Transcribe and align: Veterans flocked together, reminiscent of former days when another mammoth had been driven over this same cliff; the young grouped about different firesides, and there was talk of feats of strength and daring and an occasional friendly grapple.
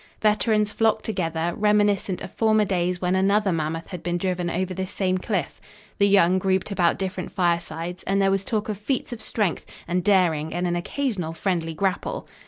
Veterans 0.19 0.71
flocked 0.71 1.05
together, 1.05 1.53
reminiscent 1.55 2.21
of 2.21 2.31
former 2.33 2.65
days 2.65 2.99
when 3.01 3.15
another 3.15 3.51
mammoth 3.51 3.89
had 3.91 4.01
been 4.01 4.17
driven 4.17 4.49
over 4.49 4.73
this 4.73 4.89
same 4.89 5.19
cliff; 5.19 5.61
the 5.99 6.07
young 6.07 6.39
grouped 6.39 6.71
about 6.71 6.97
different 6.97 7.31
firesides, 7.31 8.01
and 8.07 8.19
there 8.19 8.31
was 8.31 8.43
talk 8.43 8.67
of 8.67 8.79
feats 8.79 9.13
of 9.13 9.21
strength 9.21 9.67
and 9.87 10.03
daring 10.03 10.55
and 10.55 10.65
an 10.65 10.75
occasional 10.75 11.33
friendly 11.33 11.75
grapple. 11.75 12.27